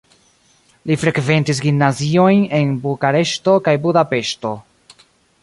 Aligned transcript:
Li 0.91 0.95
frekventis 1.01 1.61
gimnaziojn 1.65 2.41
en 2.61 2.73
Bukareŝto 2.87 3.55
kaj 3.69 3.77
Budapeŝto. 3.87 4.57